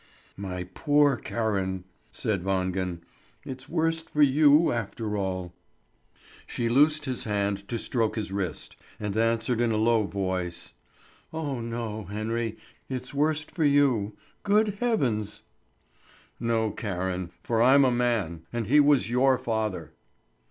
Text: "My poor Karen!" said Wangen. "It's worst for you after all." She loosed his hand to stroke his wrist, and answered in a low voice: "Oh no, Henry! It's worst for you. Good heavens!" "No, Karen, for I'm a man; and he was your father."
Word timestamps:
"My 0.35 0.63
poor 0.63 1.15
Karen!" 1.15 1.83
said 2.11 2.43
Wangen. 2.43 3.01
"It's 3.43 3.69
worst 3.69 4.09
for 4.09 4.23
you 4.23 4.71
after 4.71 5.15
all." 5.15 5.53
She 6.47 6.69
loosed 6.69 7.05
his 7.05 7.25
hand 7.25 7.67
to 7.67 7.77
stroke 7.77 8.15
his 8.15 8.31
wrist, 8.31 8.75
and 8.99 9.15
answered 9.15 9.61
in 9.61 9.71
a 9.71 9.77
low 9.77 10.05
voice: 10.07 10.73
"Oh 11.31 11.59
no, 11.61 12.05
Henry! 12.05 12.57
It's 12.89 13.13
worst 13.13 13.51
for 13.51 13.63
you. 13.63 14.17
Good 14.41 14.77
heavens!" 14.79 15.43
"No, 16.39 16.71
Karen, 16.71 17.29
for 17.43 17.61
I'm 17.61 17.85
a 17.85 17.91
man; 17.91 18.47
and 18.51 18.65
he 18.65 18.79
was 18.79 19.07
your 19.07 19.37
father." 19.37 19.93